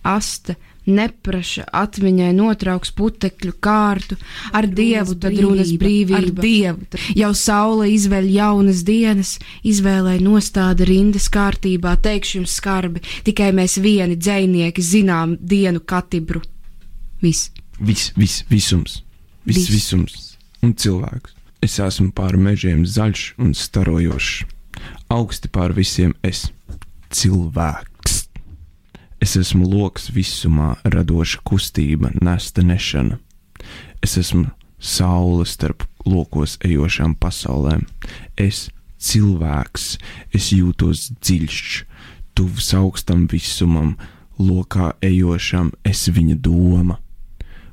Aste 0.06 0.54
nepraša 0.86 1.66
atmiņai 1.76 2.30
notrauks 2.36 2.92
putekļu 2.96 3.52
kārtu, 3.62 4.16
ar 4.56 4.68
dievu 4.70 5.16
tad 5.20 5.36
runas 5.42 5.72
brīvība, 5.80 6.20
ar 6.20 6.30
dievu. 6.44 7.00
Jau 7.18 7.32
saule 7.36 7.90
izvēl 7.92 8.30
jaunas 8.32 8.84
dienas, 8.86 9.36
izvēlē 9.66 10.18
nostāda 10.24 10.86
rindas 10.88 11.28
kārtībā, 11.32 11.96
teikšu 12.00 12.40
jums 12.40 12.56
skarbi, 12.60 13.04
tikai 13.26 13.50
mēs 13.56 13.80
vieni 13.82 14.18
dzēnieki 14.20 14.84
zinām 14.92 15.36
dienu 15.40 15.82
katibru. 15.84 16.42
Viss. 17.20 17.50
Viss, 17.80 18.12
viss, 18.16 18.44
visums, 18.50 19.02
viss, 19.44 19.64
Viss. 19.64 19.70
visums 19.72 20.38
un 20.62 20.74
cilvēks. 20.76 21.32
Es 21.64 21.78
esmu 21.80 22.10
pāri 22.16 22.40
mežiem 22.40 22.84
zaļš 22.84 23.22
un 23.40 23.54
starojošs. 23.56 24.44
Augsti 25.12 25.48
pār 25.52 25.72
visiem 25.76 26.14
es- 26.22 26.50
cilvēks. 27.16 28.28
Es 29.20 29.36
esmu 29.36 29.68
loks 29.68 30.10
visumā, 30.10 30.76
radoša 30.84 31.40
kustība, 31.44 32.12
nesta 32.22 32.62
nešana. 32.62 33.18
Es 34.02 34.16
esmu 34.16 34.50
saule 34.78 35.44
starp 35.44 35.84
lokos 36.06 36.56
ejošām 36.64 37.16
pasaulēm. 37.16 37.86
Es 38.36 38.70
cilvēks, 38.98 39.98
es 40.32 40.50
jūtos 40.52 41.10
dziļš, 41.20 41.84
tuvs 42.34 42.72
augstam 42.74 43.26
visumam, 43.26 43.96
lokā 44.38 44.94
ejošam, 45.00 45.72
es 45.84 46.08
viņa 46.08 46.40
doma. 46.40 46.98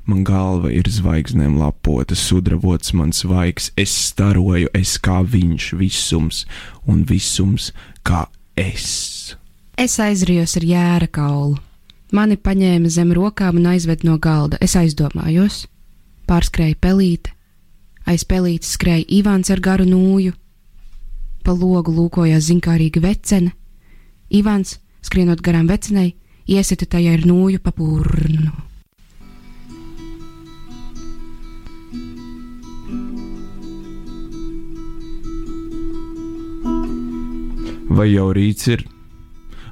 Man 0.08 0.22
galva 0.24 0.70
ir 0.72 0.86
zvaigznēm 0.88 1.58
lapota, 1.60 2.16
sudravots 2.16 2.94
mans 2.96 3.18
svaigs, 3.20 3.66
es 3.76 3.92
staroju, 3.92 4.70
es 4.72 4.94
kā 5.04 5.18
viņš, 5.20 5.66
visums, 5.76 6.46
un 6.88 7.02
visums 7.04 7.74
kā 8.08 8.22
es. 8.56 9.36
Es 9.76 9.98
aizrijos 10.00 10.56
ar 10.56 10.64
jēra 10.64 11.08
kaulu. 11.12 11.58
Mani 12.16 12.38
paņēma 12.40 12.88
zem 12.88 13.12
rokām 13.12 13.58
un 13.60 13.66
aizved 13.68 14.06
no 14.08 14.16
galda. 14.16 14.56
Es 14.64 14.78
aizdomājos, 14.80 15.66
pārskrēja 16.24 16.78
pelīte, 16.80 17.34
aiz 18.08 18.24
pelītes 18.24 18.72
skrēja 18.78 19.04
Ivans 19.18 19.52
ar 19.52 19.60
garu 19.60 19.84
nūju, 19.84 20.32
pa 21.44 21.52
logu 21.52 21.92
lūkojās 21.92 22.48
zinkārīga 22.48 23.04
vecene. 23.04 23.52
Ivans, 24.32 24.78
skrienot 25.04 25.44
garām 25.44 25.68
vecenei, 25.68 26.14
iesita 26.48 26.88
tajā 26.96 27.12
ar 27.20 27.28
nūju 27.28 27.60
pa 27.60 27.76
purnu. 27.76 28.67
Vai 37.88 38.10
jau 38.12 38.28
rīts 38.36 38.68
ir? 38.68 38.84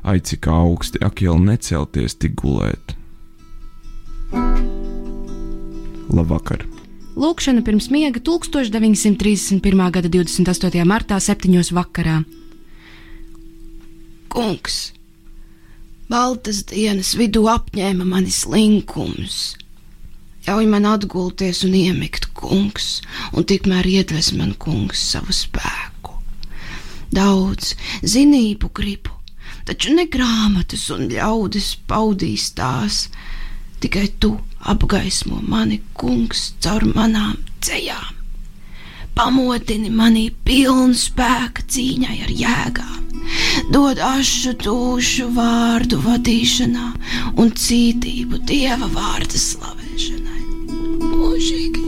Ai, 0.07 0.21
cik 0.25 0.47
augsti, 0.49 1.01
ak, 1.05 1.21
jau 1.27 1.37
necelties 1.41 2.17
tik 2.17 2.37
gulēt. 2.41 2.95
Labvakar! 6.15 6.65
Lūkšana 7.17 7.65
pirms 7.65 7.89
miega 7.89 8.21
1931. 8.21 9.83
gada 9.93 10.09
28. 10.13 10.85
martā, 10.85 11.17
7. 11.21 11.63
vakarā. 11.77 12.21
Kungs, 14.33 14.77
baltas 16.13 16.63
dienas 16.69 17.15
vidū 17.17 17.47
apņēma 17.49 18.05
mani 18.05 18.33
slinkums. 18.33 19.57
Ļauj 20.47 20.69
man 20.71 20.87
atgulties 20.87 21.65
un 21.67 21.75
iemigt, 21.75 22.29
kungs, 22.37 23.01
un 23.35 23.49
tikmēr 23.49 23.89
iedvesmo 23.97 24.45
man, 24.45 24.55
kungs, 24.61 25.01
savu 25.11 25.35
spēku. 25.35 25.96
Daudz 27.17 27.73
zinību 28.05 28.69
gribu, 28.77 29.15
taču 29.65 29.95
ne 29.97 30.05
grāmatas 30.13 30.91
un 30.93 31.07
ļaudis 31.13 31.71
paudīs 31.89 32.51
tās. 32.59 33.07
Tikai 33.81 34.09
tu 34.21 34.35
apgaismo 34.73 35.41
mani, 35.41 35.81
kungs, 35.97 36.51
caur 36.61 36.85
manām 36.93 37.39
cejām. 37.65 38.13
Pamodini 39.17 39.89
manī 39.89 40.27
pilnu 40.45 40.97
spēka 41.01 41.65
cīņai 41.73 42.17
ar 42.27 42.33
jēgām, 42.37 43.07
dod 43.73 44.01
ašu 44.05 44.53
tūšu 44.61 45.31
vārdu 45.39 46.03
vadīšanā 46.05 46.91
un 47.41 47.53
cītību 47.65 48.43
dieva 48.51 48.91
vārda 48.93 49.41
slavēšanai. 49.41 50.43
Mūžīgi, 51.01 51.87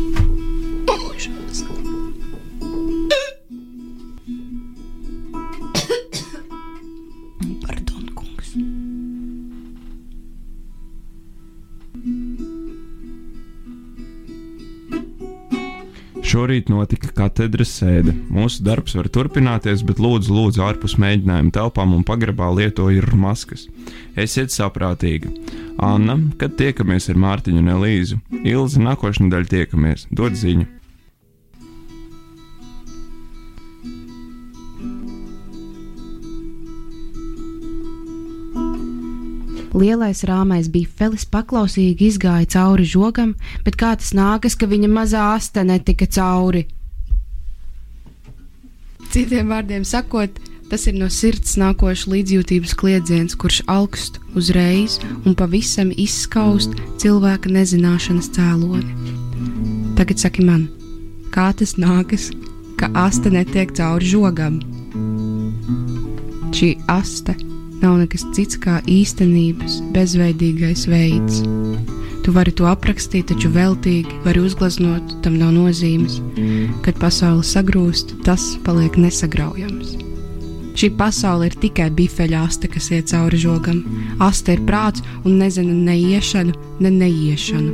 Šorīt 16.29 16.69
notika 16.69 17.09
katedras 17.17 17.71
sēde. 17.79 18.13
Mūsu 18.29 18.61
darbs 18.67 18.93
var 18.99 19.09
turpināties, 19.09 19.81
bet 19.89 20.03
lūdzu, 20.03 20.35
lūdzu 20.37 20.61
ārpus 20.67 20.99
mēģinājuma 21.01 21.55
telpām 21.57 21.95
un 21.97 22.05
pagrabā 22.05 22.51
lietojiet 22.59 23.15
maskas. 23.17 23.65
Esiet 24.13 24.53
saprātīgi. 24.53 25.33
Anna, 25.81 26.19
kad 26.37 26.59
tiekamies 26.61 27.09
ar 27.09 27.23
Mārtiņu 27.25 27.65
un 27.65 27.73
Elīzu, 27.79 28.21
Ilzi 28.45 28.85
nākošais 28.85 29.25
nedēļa 29.25 29.55
tiekamies. 29.55 30.05
Dod 30.13 30.37
ziņu! 30.37 30.78
Lielais 39.79 40.25
rāmais 40.27 40.67
bifelis 40.73 41.23
paklausīgi 41.31 42.09
izgāja 42.11 42.49
cauri 42.57 42.87
žogam, 42.89 43.35
bet 43.63 43.77
kā 43.79 43.93
tas 44.01 44.11
nākas, 44.17 44.57
ka 44.59 44.67
viņa 44.67 44.89
mazā 44.91 45.23
asta 45.37 45.63
netika 45.63 46.09
cauri? 46.11 46.65
Citiem 49.13 49.53
vārdiem 49.53 49.87
sakot, 49.87 50.35
tas 50.69 50.89
ir 50.91 50.99
no 50.99 51.07
sirds 51.13 51.55
nākošs 51.61 52.09
līdzjūtības 52.11 52.75
kliedziens, 52.81 53.39
kurš 53.39 53.63
augst 53.71 54.19
uzreiz 54.35 54.99
un 55.23 55.39
pavisam 55.39 55.93
izskaust 55.95 56.75
cilvēka 56.99 57.53
nezināšanas 57.55 58.33
cēloni. 58.35 59.15
Tagad 60.01 60.19
saki 60.25 60.45
man, 60.49 60.67
kā 61.35 61.53
tas 61.55 61.79
nākas, 61.79 62.33
ka 62.81 62.91
asta 63.07 63.31
netiek 63.31 63.77
cauri 63.79 64.11
žogam? 64.11 64.59
Šī 66.51 66.75
asta 66.91 67.37
nav 67.83 67.99
nekas 68.01 68.25
cits 68.37 68.59
kā 68.63 68.79
īstenības 68.89 69.81
bezveidīgais 69.95 70.87
veids. 70.91 71.43
Tu 72.25 72.35
vari 72.37 72.53
to 72.53 72.67
aprakstīt, 72.69 73.31
taču 73.31 73.49
veltīgi 73.55 74.19
vari 74.27 74.43
uzgleznot, 74.45 75.15
tam 75.25 75.39
nav 75.41 75.55
nozīmes. 75.57 76.19
Kad 76.85 76.99
pasaule 77.01 77.47
sagrūst, 77.47 78.19
tas 78.27 78.51
paliek 78.67 78.99
nesagraujams. 79.01 79.97
Šī 80.79 80.93
pasaule 80.95 81.49
ir 81.49 81.57
tikai 81.59 81.89
bifeļa 81.91 82.45
aste, 82.47 82.69
kas 82.71 82.91
iet 82.95 83.09
cauri 83.11 83.41
žogam. 83.43 83.81
Aste 84.23 84.55
ir 84.55 84.63
prāts 84.69 85.03
un 85.25 85.41
nezina 85.41 85.75
ne 85.75 85.97
iešanu, 85.99 86.55
ne 86.85 86.91
neiešanu. 87.01 87.73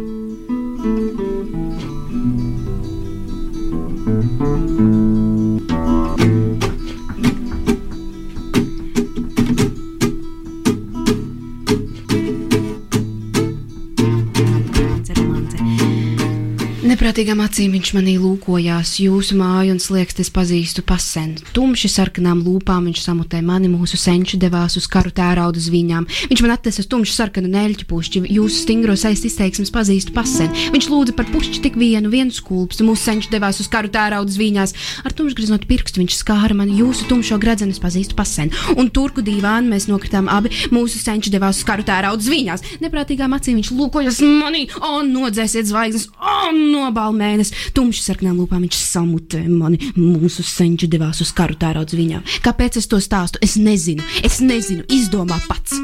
Neprātīgām 17.14 17.44
acīm 17.44 17.74
viņš 17.76 17.90
manī 17.94 18.12
lūkojās, 18.18 18.96
jūsu 18.98 19.36
māju 19.38 19.76
un 19.76 19.78
sliekstes 19.78 20.32
pazīstu 20.34 20.82
pasen. 20.82 21.36
Tumši 21.54 21.86
sarkanām 21.92 22.40
lūpām 22.42 22.88
viņš 22.88 23.02
samutē 23.04 23.38
mani, 23.38 23.68
mūsu 23.70 23.94
senči 23.94 24.34
devās 24.42 24.74
uz 24.80 24.88
karu 24.90 25.12
tērauda 25.14 25.62
zviņām. 25.62 26.08
Viņš 26.32 26.42
man 26.42 26.54
attesa 26.56 26.82
tumšu 26.82 27.14
sarkanu 27.14 27.52
neļķu 27.52 27.86
pušķi, 27.86 28.22
jūsu 28.34 28.64
stingro 28.64 28.96
saist 28.98 29.28
izteiksmes 29.28 29.70
pazīstu 29.70 30.10
pasen. 30.16 30.50
Viņš 30.74 30.88
lūdza 30.90 31.14
par 31.14 31.28
pušķi 31.30 31.62
tik 31.62 31.78
vienu, 31.78 32.10
vienu 32.10 32.34
skulpstu, 32.34 32.82
mūsu 32.88 33.06
senči 33.06 33.30
devās 33.30 33.62
uz 33.62 33.70
karu 33.70 33.92
tērauda 33.94 34.34
zviņās. 34.34 34.74
Ar 35.06 35.14
tumšgriznot 35.14 35.68
pirkstu 35.70 36.02
viņš 36.02 36.18
skāra 36.18 36.58
mani, 36.58 36.74
jūsu 36.82 37.06
tumšo 37.12 37.38
gredzenes 37.38 37.78
pazīstu 37.78 38.18
pasen. 38.18 38.50
Un 38.74 38.90
turku 38.90 39.22
divānu 39.22 39.70
mēs 39.70 39.86
nokritām 39.86 40.26
abi, 40.34 40.50
mūsu 40.74 40.98
senči 40.98 41.30
devās 41.30 41.62
uz 41.62 41.70
karu 41.70 41.86
tērauda 41.86 42.26
zviņās. 42.26 42.66
Neprātīgām 42.82 43.38
acīm 43.38 43.62
viņš 43.62 43.72
lūkojas 43.78 44.18
manī, 44.42 44.66
un 44.82 45.14
nodzēsiet 45.14 45.70
zvaigznes, 45.70 46.10
un 46.50 46.64
nobalmēnes. 47.04 47.52
Tumši 47.76 48.04
sarkanām 48.04 48.40
lūpām 48.40 48.64
viņš 48.64 48.80
samutē 48.80 49.44
mani. 49.48 49.80
Mūsu 49.96 50.44
senči 50.46 50.88
devās 50.88 51.20
uz 51.20 51.32
karu 51.36 51.56
tērauds 51.58 51.96
viņām. 51.96 52.24
Kāpēc 52.44 52.80
es 52.80 52.88
to 52.88 53.00
stāstu? 53.00 53.40
Es 53.44 53.56
nezinu, 53.56 54.02
es 54.24 54.40
nezinu, 54.40 54.84
izdomā 54.88 55.40
pats. 55.48 55.76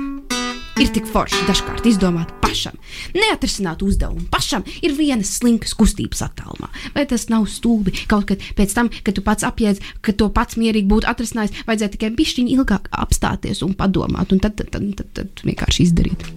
Ir 0.80 0.88
tik 0.94 1.04
forši 1.12 1.42
dažkārt 1.44 1.84
izdomāt 1.84 2.30
pašam. 2.40 2.78
Neatrisināt 3.12 3.82
uzdevumu 3.84 4.24
pašam 4.32 4.64
ir 4.80 4.94
vienas 4.96 5.34
slinkas 5.36 5.74
kustības 5.76 6.22
attālumā. 6.24 6.70
Vai 6.94 7.04
tas 7.10 7.28
nav 7.28 7.44
stulbi? 7.52 7.92
Kaut 8.08 8.30
kad 8.30 8.40
pēc 8.56 8.72
tam, 8.78 8.88
kad 8.88 9.18
tu 9.18 9.24
pats 9.26 9.44
apjēdz, 9.44 9.84
ka 10.00 10.16
to 10.16 10.30
pats 10.32 10.56
mierīgi 10.56 10.88
būtu 10.88 11.10
atrisinājis, 11.12 11.66
vajadzēja 11.68 11.96
tikai 11.98 12.14
bišķiņi 12.16 12.56
ilgāk 12.56 12.88
apstāties 12.96 13.60
un 13.66 13.76
padomāt, 13.76 14.32
un 14.32 14.40
tad, 14.40 14.56
tad, 14.56 14.72
tad, 14.72 14.88
tad, 14.96 15.12
tad 15.20 15.44
vienkārši 15.44 15.90
izdarīt. 15.90 16.30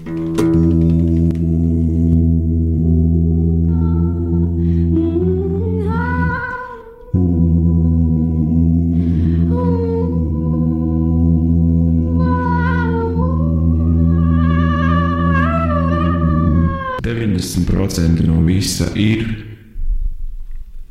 Deviņdesmit 17.83 17.89
procenti 17.89 18.23
no 18.23 18.41
visa 18.41 18.85
ir 18.95 19.27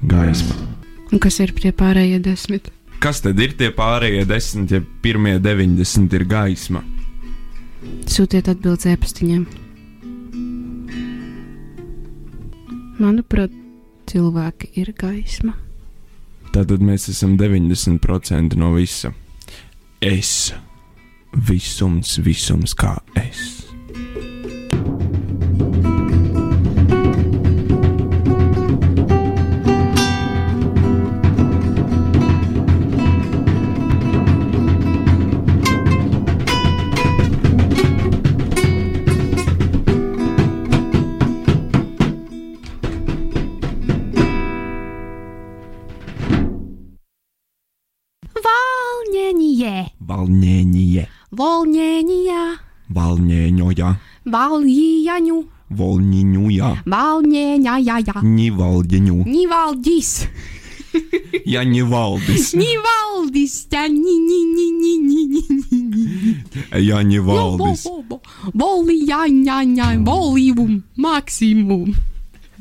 gaisma. 0.03 0.55
Un 1.13 1.21
kas 1.23 1.39
ir 1.41 1.53
tie 1.57 1.73
pārējie 1.73 2.19
desmit? 2.21 2.69
Kas 3.01 3.23
tad 3.25 3.41
ir 3.41 3.55
tie 3.57 3.71
pārējie 3.73 4.27
desmit, 4.29 4.75
ja 4.77 4.81
pirmie 5.03 5.39
deviņdesmit 5.41 6.17
ir 6.19 6.25
gaisma? 6.29 6.83
Sūtiet 8.13 8.51
atbildes 8.53 8.91
ēpastiņiem. 8.93 9.47
Manuprāt, 13.01 13.57
cilvēki 14.13 14.75
ir 14.85 14.93
gaisma. 14.93 15.57
Tātad 16.53 16.85
mēs 16.85 17.09
esam 17.09 17.39
90% 17.41 18.61
no 18.61 18.75
visa. 18.77 19.15
Es, 20.05 20.53
visums, 21.33 22.19
visums 22.21 22.77
kā 22.77 22.99
es. 23.17 23.62
Volņiņuja, 56.93 57.73
Valņēņājā, 57.73 58.23
Ņivalģiņu, 58.23 59.17
Nivaldis, 59.25 60.11
Jaņivaldis, 61.49 62.51
Nivaldis, 62.59 63.55
tā 63.73 63.87
ni 63.89 64.17
ni 64.21 64.41
ni 64.53 64.67
ni 64.77 64.93
ni 65.01 65.23
ni 65.49 65.81
ni. 65.89 66.35
Jaņivaldis. 66.85 67.87
Volījaņaņa, 68.53 69.89
volījum, 70.05 70.83
maksimum, 71.01 71.95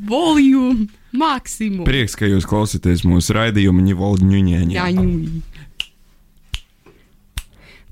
volījum, 0.07 0.85
maksimum. 1.11 1.83
Prieks, 1.87 2.15
ka 2.15 2.29
jūs 2.31 2.47
klausāties 2.47 3.03
mūsu 3.07 3.35
raidījuma 3.35 3.83
Ņivalģiņuņēņā. 3.89 4.75
Jaņu. 4.79 5.41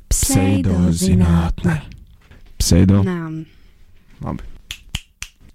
Pseidozinātne. 0.10 1.82
Pseido. 2.60 3.04
Nā. 3.06 3.20
Labi. 4.24 4.49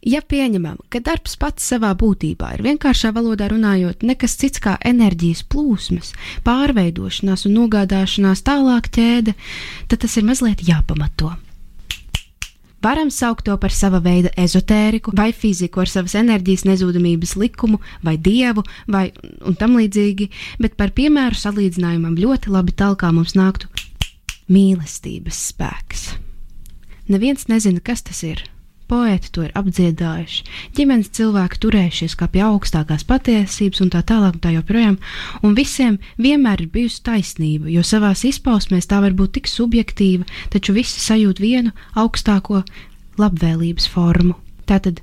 Ja 0.05 0.21
pieņemam, 0.21 0.77
ka 0.93 1.01
darbs 1.01 1.39
pats 1.41 1.65
savā 1.65 1.95
būtībā 1.97 2.51
ir 2.59 2.63
vienkāršā 2.67 3.15
valodā 3.17 3.49
runājot 3.49 4.05
nekas 4.05 4.37
cits 4.37 4.61
kā 4.61 4.75
enerģijas 4.85 5.41
plūsmas, 5.49 6.13
pārveidošanās 6.45 7.47
un 7.49 7.57
nogādāšanās 7.57 8.45
tālāk 8.45 8.91
ķēde, 8.93 9.33
tad 9.89 10.05
tas 10.05 10.19
ir 10.21 10.29
mazliet 10.29 10.67
jāpamato. 10.69 11.33
Varam 12.85 13.09
saukt 13.09 13.47
to 13.49 13.57
par 13.57 13.73
sava 13.73 13.97
veida 14.05 14.29
ezotēriku, 14.37 15.15
vai 15.17 15.31
fiziku 15.33 15.81
ar 15.81 15.89
savas 15.89 16.13
enerģijas 16.21 16.67
nezudamības 16.69 17.33
likumu, 17.41 17.81
vai 18.05 18.19
dievu, 18.21 18.61
vai 18.85 19.07
tam 19.57 19.79
līdzīgi, 19.81 20.29
bet 20.61 20.77
par 20.77 20.93
piemēru 20.93 21.41
salīdzinājumam 21.47 22.21
ļoti 22.21 22.53
labi 22.53 22.77
talkā 22.77 23.09
mums 23.17 23.33
nāktu 23.41 23.73
mīlestības 24.53 25.47
spēks. 25.49 26.11
Neviens 27.09 27.49
nezina, 27.49 27.81
kas 27.81 28.05
tas 28.05 28.21
ir. 28.29 28.45
Poeti 28.85 29.31
to 29.33 29.47
ir 29.47 29.53
apdziedājuši, 29.57 30.43
ģimenes 30.77 31.09
cilvēki 31.17 31.61
turējušies 31.65 32.17
kā 32.21 32.29
pie 32.29 32.43
augstākās 32.45 33.07
patiesības 33.09 33.81
un 33.81 33.93
tā 33.95 34.03
tālāk, 34.05 34.37
un 34.37 34.43
tā 34.45 34.53
joprojām, 34.53 34.99
un 35.41 35.57
visiem 35.57 35.97
vienmēr 36.21 36.67
ir 36.67 36.73
bijusi 36.75 37.01
taisnība, 37.07 37.71
jo 37.73 37.85
savās 37.87 38.27
izpausmēs 38.29 38.91
tā 38.91 39.01
var 39.01 39.17
būt 39.17 39.39
tik 39.39 39.49
subjektīva, 39.49 40.29
taču 40.53 40.77
visi 40.77 41.01
sajūt 41.01 41.41
vienu 41.41 41.73
augstāko 41.97 42.61
labvēlības 43.21 43.89
formu. 43.89 44.37
Tātad 44.69 45.01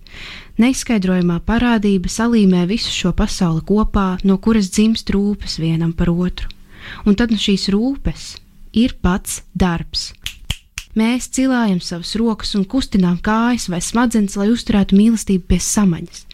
neizskaidrojamā 0.62 1.39
parādība 1.46 2.10
salīmē 2.10 2.67
visu 2.70 2.94
šo 2.94 3.15
pasauli 3.17 3.65
kopā, 3.65 4.08
no 4.26 4.38
kuras 4.38 4.72
dzimst 4.74 5.10
rūpes 5.13 5.58
vienam 5.62 5.94
par 5.94 6.13
otru. 6.13 6.50
Un 7.06 7.17
tad 7.17 7.34
no 7.34 7.38
šīs 7.41 7.70
rūpes 7.74 8.36
ir 8.78 8.98
pats 9.02 9.41
darbs. 9.54 10.12
Mēs 10.97 11.30
cilājam 11.32 11.80
savas 11.84 12.13
rokas 12.19 12.51
un 12.60 12.65
kustinām 12.67 13.17
kājas 13.23 13.69
vai 13.71 13.80
smadzenes, 13.84 14.36
lai 14.39 14.49
uzturētu 14.51 14.97
mīlestību 14.97 15.47
pie 15.47 15.60
samaņas. 15.63 16.25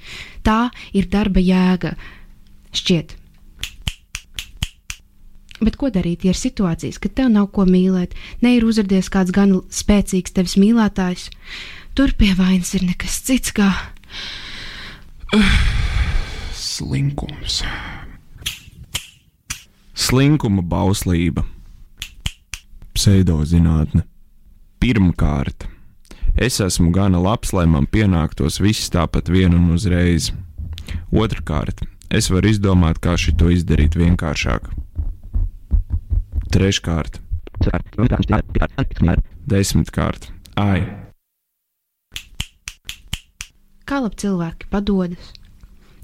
Tā 0.45 0.59
ir 0.97 1.09
darba 1.13 1.43
jēga. 1.43 1.93
Šķiet. 2.73 3.15
Bet 5.57 5.77
ko 5.81 5.89
darīt, 5.89 6.25
ja 6.25 6.33
ir 6.33 6.37
situācijas, 6.37 6.99
kad 7.01 7.15
tev 7.17 7.31
nav 7.33 7.49
ko 7.53 7.65
mīlēt, 7.65 8.13
ne 8.45 8.53
ir 8.57 8.65
uzrādījies 8.67 9.09
kāds 9.13 9.33
gan 9.33 9.55
spēcīgs 9.73 10.35
tevis 10.35 10.57
mīlētājs? 10.61 11.31
Tur 11.97 12.13
pie 12.17 12.35
vainas 12.37 12.75
ir 12.77 12.85
nekas 12.85 13.21
cits 13.25 13.53
kā 13.57 13.71
Slinkums. 16.53 17.63
Slinkuma 19.97 20.61
bauslība. 20.61 21.43
Pseidozinātne. 22.93 24.05
Pirmkārt, 24.77 25.65
es 26.37 26.59
esmu 26.61 26.91
gana 26.93 27.19
labs, 27.21 27.53
lai 27.53 27.65
man 27.69 27.87
pienāktos 27.89 28.59
viss 28.61 28.91
tāpat 28.93 29.31
vien 29.33 29.55
un 29.57 29.71
uzreiz. 29.73 30.29
Otrakārt, 31.11 31.81
es 32.13 32.29
varu 32.29 32.51
izdomāt, 32.53 33.01
kā 33.01 33.17
šito 33.17 33.49
izdarīt 33.53 33.97
vienkāršāk. 33.97 34.69
Treškārt, 36.53 37.19
desmitkārt, 39.47 40.29
ai, 40.55 40.85
kā 43.87 43.99
labi 44.03 44.21
cilvēki 44.21 44.69
padodas. 44.71 45.33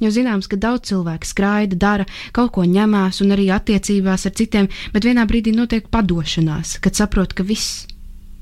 Jo 0.01 0.09
zināms, 0.11 0.49
ka 0.51 0.57
daudz 0.59 0.89
cilvēku 0.89 1.27
skraida, 1.29 1.77
dara, 1.79 2.05
kaut 2.35 2.51
ko 2.57 2.65
ņemās 2.67 3.21
un 3.23 3.35
arī 3.35 3.47
attiecībās 3.53 4.25
ar 4.27 4.33
citiem, 4.35 4.67
bet 4.91 5.05
vienā 5.07 5.23
brīdī 5.29 5.53
notiek 5.55 5.87
padošanās, 5.93 6.79
kad 6.83 6.97
saprot, 6.97 7.35
ka 7.37 7.45
viss 7.47 7.85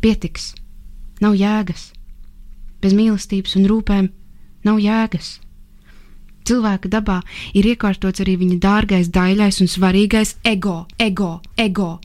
pietiks, 0.01 0.51
nav 1.21 1.37
jēgas. 1.39 1.91
Bez 2.81 2.97
mīlestības 2.97 3.55
un 3.59 3.69
rūpēm 3.69 4.11
nav 4.65 4.81
jēgas. 4.81 5.35
Cilvēka 6.47 6.89
dabā 6.89 7.19
ir 7.53 7.67
iekārtots 7.69 8.23
arī 8.23 8.39
viņa 8.41 8.57
dārgais, 8.61 9.11
daļais 9.13 9.61
un 9.61 9.69
svarīgais 9.69 10.37
ego, 10.49 10.85
ego, 10.99 11.35
ego. 11.57 11.99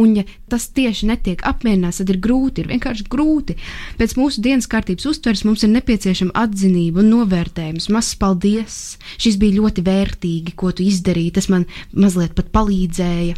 Un, 0.00 0.14
ja 0.16 0.24
tas 0.48 0.68
tieši 0.72 1.08
netiek 1.10 1.42
apmierināts, 1.44 1.98
tad 2.00 2.12
ir 2.14 2.20
grūti, 2.24 2.62
ir 2.62 2.70
vienkārši 2.72 3.06
grūti. 3.10 3.56
Pēc 3.98 4.14
mūsu 4.16 4.44
dienas 4.44 4.70
kārtības 4.70 5.08
uztveres 5.10 5.44
mums 5.44 5.66
ir 5.66 5.74
nepieciešama 5.74 6.32
atzinība 6.44 7.02
un 7.02 7.10
novērtējums. 7.12 7.90
Mazs 7.92 8.14
paldies! 8.20 8.78
Šis 9.20 9.36
bija 9.40 9.58
ļoti 9.60 9.84
vērtīgi, 9.84 10.54
ko 10.56 10.72
tu 10.72 10.86
izdarīji. 10.86 11.34
Tas 11.36 11.50
man 11.52 11.66
mazliet 11.92 12.36
pat 12.38 12.54
palīdzēja. 12.54 13.36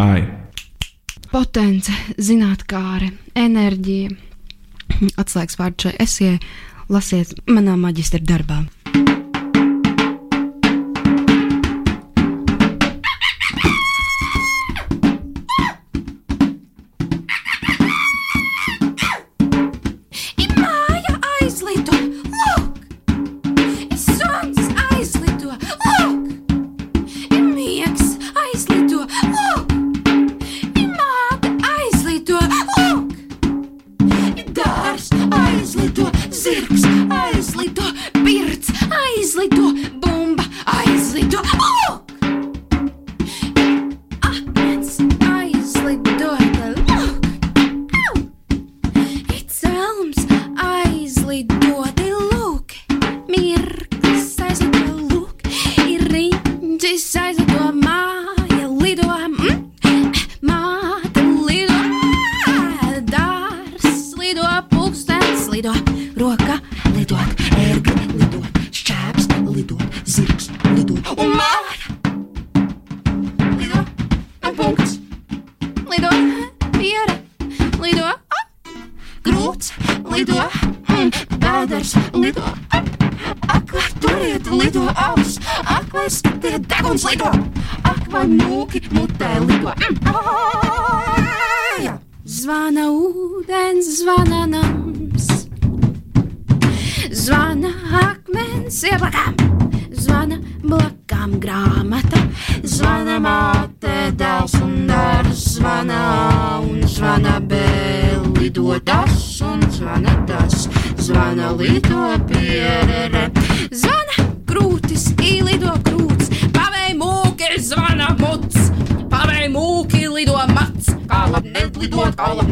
Ai! 0.00 0.22
Potence, 1.30 1.92
zinātnē, 2.18 3.12
enerģija. 3.38 4.10
Atslēgas 5.22 5.58
vārdu 5.60 5.86
šai 5.86 5.92
esē 6.02 6.30
lasiet 6.90 7.36
manā 7.46 7.76
maģistra 7.78 8.18
darbā. 8.26 8.64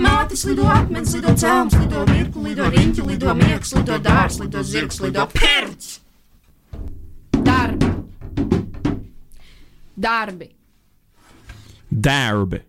Mātes 0.00 0.44
lido 0.48 0.64
akmens, 0.70 1.12
lido 1.16 1.34
cēlums, 1.36 1.76
lido 1.80 2.04
mirkli, 2.08 2.44
lido 2.50 2.68
riņķi, 2.72 3.06
lido 3.10 3.34
miegs, 3.36 3.74
lido 3.76 3.98
dārs, 4.02 4.38
lido 4.40 4.62
zirgs, 4.64 5.00
lido 5.04 5.26
pērts! 5.34 5.98
Darbi! 7.36 7.90
Darbi. 10.00 10.48
Darbi. 11.90 12.62